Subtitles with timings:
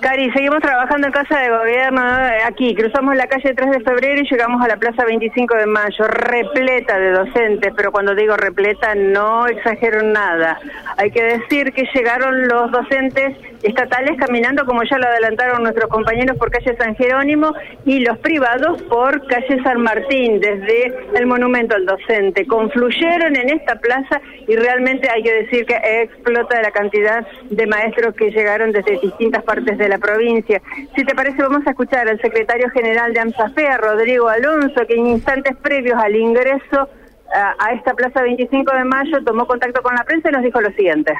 [0.00, 2.02] Cari, seguimos trabajando en Casa de Gobierno,
[2.46, 6.04] aquí, cruzamos la calle 3 de febrero y llegamos a la Plaza 25 de Mayo,
[6.08, 10.58] repleta de docentes, pero cuando digo repleta no exagero nada.
[10.96, 16.36] Hay que decir que llegaron los docentes estatales caminando, como ya lo adelantaron nuestros compañeros,
[16.36, 17.52] por calle San Jerónimo
[17.84, 22.46] y los privados por calle San Martín, desde el monumento al docente.
[22.46, 28.14] Confluyeron en esta plaza y realmente hay que decir que explota la cantidad de maestros
[28.14, 30.60] que llegaron desde distintas partes de la provincia.
[30.96, 35.06] Si te parece, vamos a escuchar al secretario general de AMSAFEA, Rodrigo Alonso, que en
[35.06, 36.88] instantes previos al ingreso
[37.32, 40.70] a, esta plaza 25 de mayo tomó contacto con la prensa y nos dijo lo
[40.70, 41.12] siguiente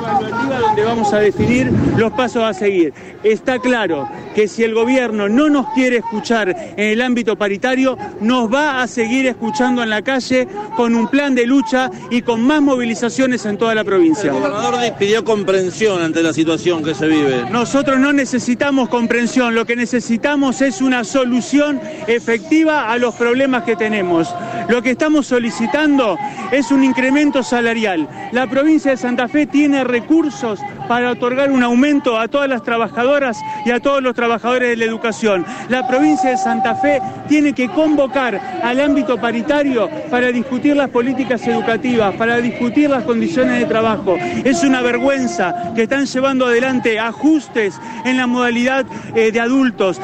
[0.00, 2.92] donde vamos a definir los pasos a seguir.
[3.22, 8.52] Está claro que si el gobierno no nos quiere escuchar en el ámbito paritario, nos
[8.52, 12.62] va a seguir escuchando en la calle con un plan de lucha y con más
[12.62, 14.30] movilizaciones en toda la provincia.
[14.30, 17.44] El gobernador pidió comprensión ante la situación que se vive.
[17.50, 23.76] Nosotros no necesitamos comprensión, lo que necesitamos es una solución efectiva a los problemas que
[23.76, 24.28] tenemos.
[24.68, 26.18] Lo que estamos solicitando
[26.52, 28.08] es un incremento salarial.
[28.32, 33.38] La provincia de Santa Fe tiene recursos para otorgar un aumento a todas las trabajadoras
[33.64, 35.44] y a todos los trabajadores de la educación.
[35.68, 41.46] La provincia de Santa Fe tiene que convocar al ámbito paritario para discutir las políticas
[41.46, 44.16] educativas, para discutir las condiciones de trabajo.
[44.44, 50.00] Es una vergüenza que están llevando adelante ajustes en la modalidad eh, de adultos.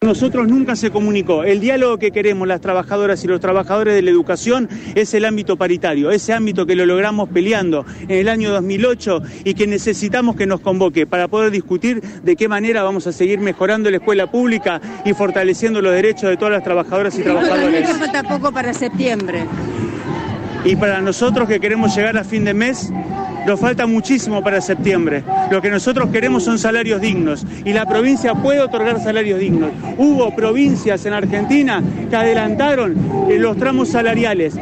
[0.00, 1.42] Nosotros nunca se comunicó.
[1.42, 5.56] El diálogo que queremos las trabajadoras y los trabajadores de la educación es el ámbito
[5.56, 10.46] paritario, ese ámbito que lo logramos peleando en el año 2008 y que necesitamos que
[10.46, 14.80] nos convoque para poder discutir de qué manera vamos a seguir mejorando la escuela pública
[15.04, 17.90] y fortaleciendo los derechos de todas las trabajadoras y trabajadores.
[17.90, 19.46] falta poco para septiembre.
[20.64, 22.92] Y para nosotros que queremos llegar a fin de mes,
[23.48, 25.24] nos falta muchísimo para septiembre.
[25.50, 29.70] Lo que nosotros queremos son salarios dignos y la provincia puede otorgar salarios dignos.
[29.96, 32.94] Hubo provincias en Argentina que adelantaron
[33.30, 34.54] eh, los tramos salariales.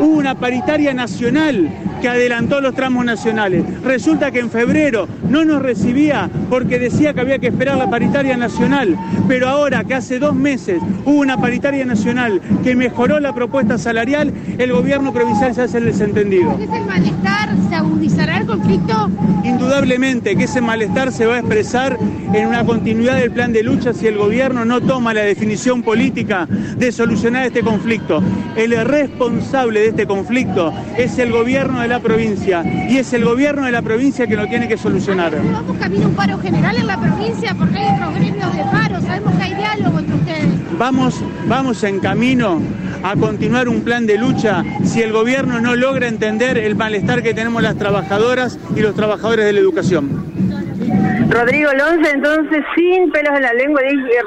[0.00, 1.70] Hubo una paritaria nacional
[2.04, 3.64] que adelantó los tramos nacionales.
[3.82, 8.36] Resulta que en febrero no nos recibía porque decía que había que esperar la paritaria
[8.36, 8.94] nacional,
[9.26, 14.34] pero ahora que hace dos meses hubo una paritaria nacional que mejoró la propuesta salarial,
[14.58, 16.58] el gobierno provincial se hace el desentendido.
[16.60, 17.48] ¿Es el malestar?
[17.70, 19.08] ¿Se agudizará el conflicto?
[19.42, 21.98] Indudablemente que ese malestar se va a expresar
[22.34, 26.46] en una continuidad del plan de lucha si el gobierno no toma la definición política
[26.46, 28.22] de solucionar este conflicto.
[28.56, 33.66] El responsable de este conflicto es el gobierno de la provincia y es el gobierno
[33.66, 35.32] de la provincia que lo tiene que solucionar.
[35.52, 37.54] ¿Vamos camino a un paro general en la provincia?
[37.58, 40.78] Porque hay otros gremios de paro, sabemos que hay diálogo entre ustedes.
[40.78, 42.60] Vamos, vamos en camino
[43.02, 47.34] a continuar un plan de lucha si el gobierno no logra entender el malestar que
[47.34, 50.24] tenemos las trabajadoras y los trabajadores de la educación.
[51.30, 53.80] Rodrigo Lonce, entonces, sin pelos en la lengua,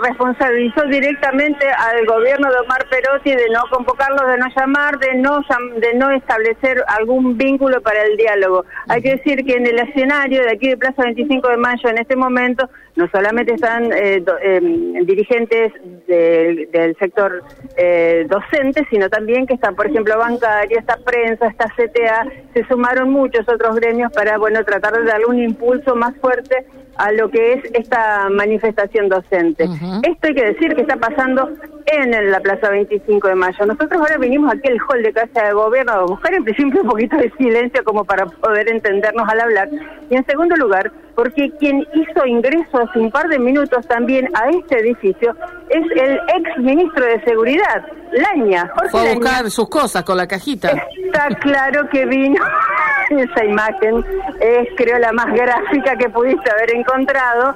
[0.04, 5.40] responsabilizó directamente al gobierno de Omar Perotti de no convocarlos, de no llamar, de no,
[5.80, 8.66] de no establecer algún vínculo para el diálogo.
[8.88, 12.00] Hay que decir que en el escenario de aquí de Plaza 25 de Mayo, en
[12.00, 15.72] este momento, no solamente están eh, em, dirigentes
[16.08, 17.44] del sector
[17.76, 23.12] eh, docente, sino también que están, por ejemplo, bancaria, esta prensa, esta CTA, se sumaron
[23.12, 26.66] muchos otros gremios para, bueno, tratar de darle un impulso más fuerte
[26.98, 29.66] a lo que es esta manifestación docente.
[29.66, 31.52] Esto hay que decir que está pasando
[31.88, 33.66] en la Plaza 25 de Mayo.
[33.66, 36.90] Nosotros ahora vinimos aquí al hall de Casa de Gobierno a buscar en principio un
[36.90, 39.70] poquito de silencio como para poder entendernos al hablar.
[40.10, 44.50] Y en segundo lugar, porque quien hizo ingreso hace un par de minutos también a
[44.50, 45.36] este edificio
[45.70, 48.70] es el ex ministro de Seguridad, Laña.
[48.92, 50.70] Fue a buscar sus cosas con la cajita.
[51.06, 52.44] Está claro que vino
[53.10, 54.04] esa imagen
[54.42, 57.56] es creo la más gráfica que pudiste haber encontrado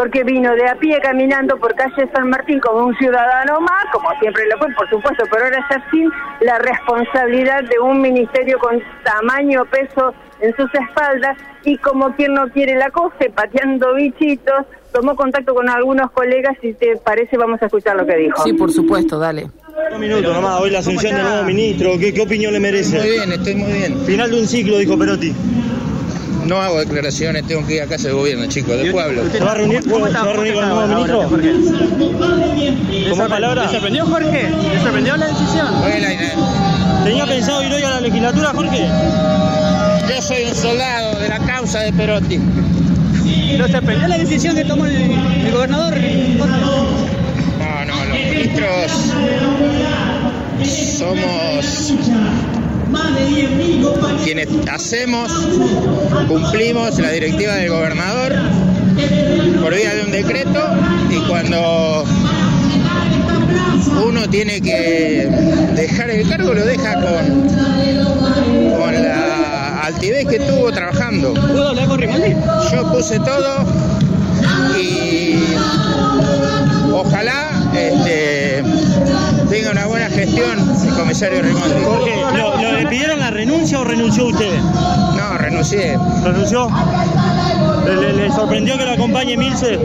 [0.00, 4.08] porque vino de a pie caminando por calle San Martín como un ciudadano más, como
[4.18, 6.08] siempre lo fue, por supuesto, pero ahora ya sin
[6.40, 12.48] la responsabilidad de un ministerio con tamaño, peso en sus espaldas y como quien no
[12.48, 17.66] quiere la coge, pateando bichitos, tomó contacto con algunos colegas y te parece vamos a
[17.66, 18.42] escuchar lo que dijo.
[18.42, 19.50] Sí, por supuesto, dale.
[19.92, 22.98] Un minuto nomás, hoy la asunción del nuevo ministro, ¿qué, ¿qué opinión le merece?
[23.00, 23.98] Muy bien, estoy muy bien.
[24.06, 25.34] Final de un ciclo, dijo Perotti.
[26.46, 29.22] No hago declaraciones, tengo que ir a casa de gobierno, chicos, del pueblo.
[29.30, 31.30] ¿Se va a reunir, ¿se va a reunir con el nuevo ministro?
[33.10, 33.64] ¿Cómo palabra?
[33.64, 34.50] ¿Le sorprendió Jorge?
[34.50, 35.66] ¿Le sorprendió la decisión?
[37.04, 38.86] ¿Tenía pensado ir hoy a la legislatura, Jorge?
[40.08, 42.38] Yo soy un soldado de la causa de Perotti.
[43.56, 45.96] ¿Lo sorprendió la decisión que tomó el, gobernador?
[47.58, 48.92] No, no, los ministros
[50.98, 51.94] somos
[54.24, 55.30] quienes hacemos,
[56.28, 58.34] cumplimos la directiva del gobernador
[60.22, 60.60] decreto
[61.08, 62.04] y cuando
[64.06, 65.28] uno tiene que
[65.74, 67.48] dejar el cargo lo deja con,
[68.78, 71.32] con la altivez que tuvo trabajando.
[71.34, 72.34] ¿Puedo hablar con Rimaldi?
[72.72, 73.64] Yo puse todo
[74.78, 75.36] y
[76.92, 78.39] ojalá este,
[79.72, 81.82] una buena gestión el comisario Rimaldi.
[81.84, 84.58] Jorge, ¿lo, lo le pidieron la renuncia o renunció usted?
[84.60, 85.98] No, renuncié.
[86.24, 86.68] ¿Renunció?
[87.86, 89.78] ¿Le, le- le sorprendió que lo acompañe Milce?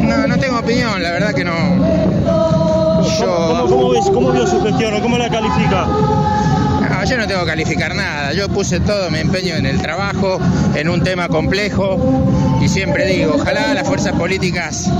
[0.00, 1.52] No, no tengo opinión, la verdad que no.
[1.54, 5.86] ¿Cómo, Yo, cómo, ves- cómo vio su gestión o cómo la califica?
[5.86, 8.32] no, yo no tengo que calificar nada.
[8.32, 10.38] Yo puse todo mi empeño en el trabajo,
[10.74, 11.96] en un tema complejo.
[12.60, 14.90] Y siempre digo, ojalá las fuerzas políticas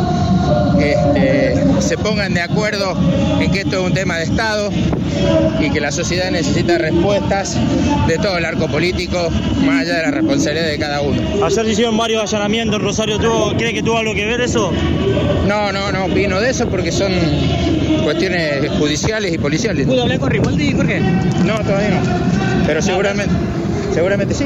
[0.81, 2.97] este, se pongan de acuerdo
[3.41, 4.71] en que esto es un tema de Estado
[5.61, 7.57] y que la sociedad necesita respuestas
[8.07, 9.31] de todo el arco político,
[9.65, 11.21] más allá de la responsabilidad de cada uno.
[11.45, 13.19] Ayer se hicieron varios allanamientos en Rosario.
[13.19, 14.73] ¿Tuvo, ¿Cree que tuvo algo que ver eso?
[15.47, 17.13] No, no, no opino de eso porque son
[18.05, 19.87] cuestiones judiciales y policiales.
[19.87, 21.01] ¿Puedo hablar con Rimaldi, Jorge?
[21.45, 22.67] No, todavía no.
[22.67, 23.35] Pero seguramente,
[23.95, 24.45] seguramente sí.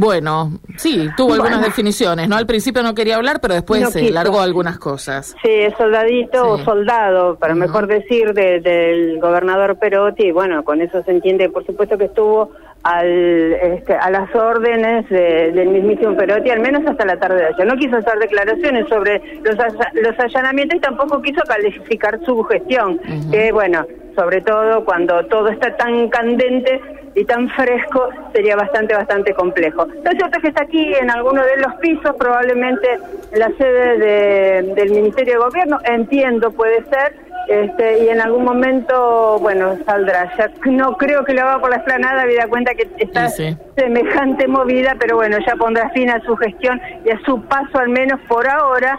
[0.00, 2.36] Bueno, sí, tuvo algunas definiciones, ¿no?
[2.36, 4.14] Al principio no quería hablar, pero después No se quiso.
[4.14, 5.36] largó algunas cosas.
[5.42, 6.62] Sí, es soldadito Sí.
[6.62, 10.28] o soldado, para mejor decir, de- del gobernador Perotti.
[10.28, 12.50] Y bueno, con eso se entiende, por supuesto que estuvo
[12.82, 17.46] al, este, a las órdenes de- del mismísimo Perotti, al menos hasta la tarde de
[17.48, 17.66] ayer.
[17.66, 19.54] No quiso hacer declaraciones sobre los,
[20.02, 22.98] los allanamientos y tampoco quiso calificar su gestión,
[23.30, 23.84] que bueno,
[24.16, 26.80] sobre todo cuando todo está tan candente
[27.14, 29.86] y tan fresco, sería bastante, bastante complejo.
[29.86, 32.88] Lo cierto es que está aquí en alguno de los pisos, probablemente
[33.32, 37.16] en la sede de- del Ministerio de Gobierno, entiendo, puede ser,
[37.48, 40.30] este, y en algún momento, bueno, saldrá.
[40.38, 43.56] Ya no creo que lo haga por la explanada, habida cuenta que está Sí, sí.
[43.76, 47.88] semejante movida, pero bueno, ya pondrá fin a su gestión y a su paso, al
[47.88, 48.98] menos por ahora,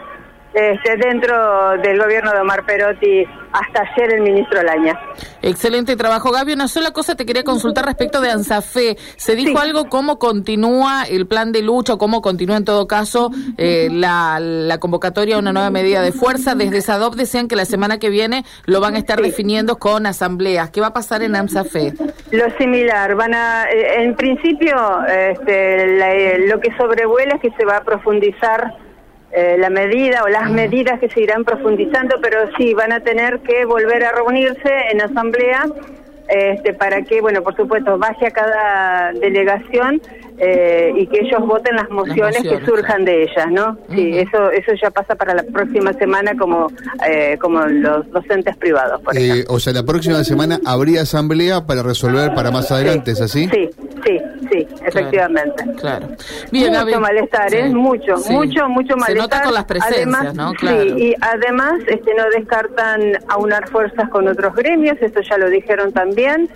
[0.54, 4.98] este, dentro del gobierno de Omar Perotti, hasta ayer el ministro Laña.
[5.42, 6.54] Excelente trabajo, Gaby.
[6.54, 8.98] Una sola cosa te quería consultar respecto de ANSAFE.
[9.18, 9.68] ¿Se dijo Sí.
[9.68, 14.40] algo cómo continúa el plan de lucha o cómo continúa en todo caso eh, la,
[14.40, 16.56] la convocatoria a una nueva medida de fuerza?
[16.56, 19.24] Desde SADOP decían que la semana que viene lo van a estar Sí.
[19.24, 20.70] definiendo con asambleas.
[20.70, 21.94] ¿Qué va a pasar en ANSAFE?
[22.32, 24.76] Lo similar, van a, eh, en principio,
[25.08, 28.74] este, la- eh, lo que sobrevuela es que se va a profundizar
[29.34, 33.40] eh, la medida o las medidas que se irán profundizando, pero sí, van a tener
[33.40, 35.66] que volver a reunirse en asamblea
[36.28, 40.02] este, para que, bueno, por supuesto, vaya a cada delegación
[40.38, 43.78] eh, y que ellos voten las mociones, mociones, que surjan de ellas, ¿no?
[43.94, 46.68] Sí, eso eso ya pasa para la próxima semana como,
[47.08, 49.54] eh, como los docentes privados, por Eh, ejemplo.
[49.56, 53.48] o sea, la próxima semana habría asamblea para resolver para más adelante, ¿es así?
[53.50, 53.70] Sí,
[54.06, 54.20] sí,
[54.52, 54.68] sí,
[55.00, 55.64] efectivamente.
[55.80, 56.08] Claro.
[56.52, 57.68] Bien, mucho malestar, ¿eh?
[57.68, 58.34] Sí, Mucho, sí.
[58.34, 59.16] mucho, mucho malestar.
[59.16, 60.54] Se nota con las presencias, además, ¿no?
[60.54, 60.82] Claro.
[60.82, 65.92] Sí, y además este, no descartan aunar fuerzas con otros gremios, eso ya lo dijeron
[65.92, 66.50] también.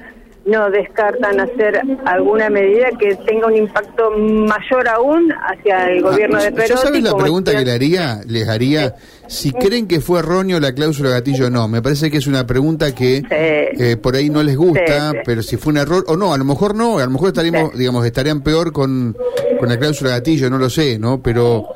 [0.46, 6.44] No descartan hacer alguna medida que tenga un impacto mayor aún hacia el gobierno Ah,
[6.44, 6.82] de ¿yo Perotti.
[6.84, 8.22] sabes la pregunta que le haría?
[8.28, 8.94] Les haría,
[9.28, 11.68] si creen que fue erróneo la cláusula gatillo o no.
[11.68, 15.22] Me parece que es una pregunta que eh, por ahí no les gusta, Sí, sí.
[15.26, 17.76] pero si fue un error o no, a lo mejor no, a lo mejor estaríamos,
[17.76, 19.18] digamos, estarían peor con,
[19.60, 21.24] con la cláusula gatillo, no lo sé, ¿no?
[21.24, 21.70] Pero,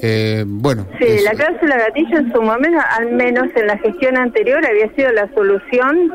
[0.00, 0.86] eh, bueno.
[1.00, 4.94] Sí, es- la cláusula gatillo en su momento, al menos en la gestión anterior, había
[4.94, 6.12] sido la solución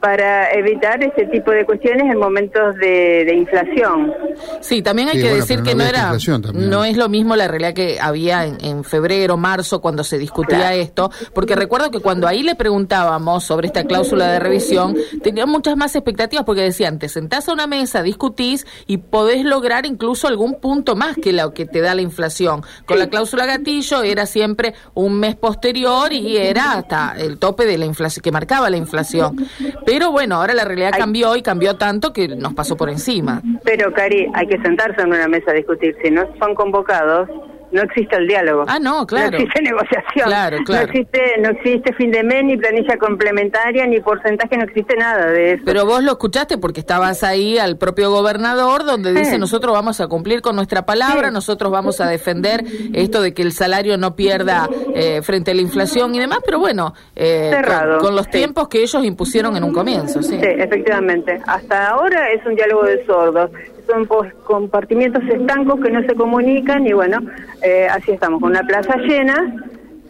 [0.00, 4.12] para evitar ese tipo de cuestiones en momentos de, de inflación.
[4.60, 6.12] Sí, también hay Sí, que bueno, decir que no era,
[6.54, 10.58] no es lo mismo la realidad que había en, en febrero, marzo, cuando se discutía
[10.58, 10.76] Claro.
[10.76, 15.76] esto, porque recuerdo que cuando ahí le preguntábamos sobre esta cláusula de revisión, tenía muchas
[15.76, 20.54] más expectativas porque decían, te sentás a una mesa, discutís y podés lograr incluso algún
[20.60, 22.62] punto más que lo que te da la inflación.
[22.86, 27.78] Con la cláusula gatillo era siempre un mes posterior y era hasta el tope de
[27.78, 29.46] la inflación que marcaba la inflación.
[29.88, 33.40] Pero bueno, ahora la realidad cambió y cambió tanto que nos pasó por encima.
[33.64, 35.96] Pero, Cari, hay que sentarse en una mesa a discutir.
[36.04, 37.26] Si no son convocados,
[37.72, 38.64] no existe el diálogo.
[38.68, 39.30] Ah, no, claro.
[39.32, 40.26] No existe negociación.
[40.26, 40.86] Claro, claro.
[40.86, 45.26] No existe, no existe fin de mes, ni planilla complementaria, ni porcentaje, no existe nada
[45.26, 45.62] de eso.
[45.64, 50.06] Pero vos lo escuchaste porque estabas ahí al propio gobernador donde dice nosotros vamos a
[50.08, 51.34] cumplir con nuestra palabra, Sí.
[51.34, 55.62] nosotros vamos a defender esto de que el salario no pierda eh, frente a la
[55.62, 58.30] inflación y demás, pero bueno, eh, Cerrado, con, con los sí.
[58.32, 60.38] tiempos que ellos impusieron en un comienzo, sí.
[60.40, 61.38] Sí, efectivamente.
[61.46, 63.50] Hasta ahora es un diálogo de sordos.
[63.88, 64.06] Son
[64.44, 67.18] compartimientos estancos que no se comunican y bueno,
[67.62, 69.54] eh, así estamos, con una plaza llena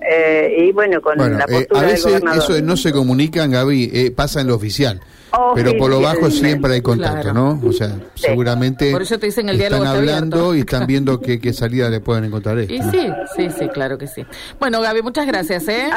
[0.00, 2.42] eh, y bueno, con Bueno, la eh, postura a del veces gobernador.
[2.42, 5.00] eso de no se comunican, Gaby, eh, pasa en lo oficial.
[5.30, 6.38] Oh, pero sí, por lo bajo sí.
[6.38, 7.34] siempre hay contacto, Claro.
[7.34, 7.68] ¿no?
[7.68, 11.52] O sea, seguramente Por eso te dicen el están hablando y están viendo qué, qué
[11.52, 12.72] salida le pueden encontrar a esto.
[12.72, 14.24] Y sí, sí, sí, claro que sí.
[14.58, 15.90] Bueno, Gaby, muchas gracias, ¿eh?